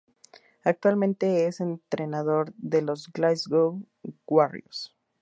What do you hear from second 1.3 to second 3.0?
es entrenador de